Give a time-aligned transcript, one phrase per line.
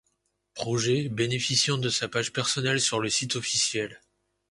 [0.55, 4.01] Project, bénéficiant de sa page personnelle sur le site officiel.